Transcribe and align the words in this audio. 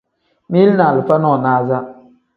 Mili 0.49 0.73
ni 0.77 0.83
alifa 0.83 1.15
nonaza. 1.19 1.79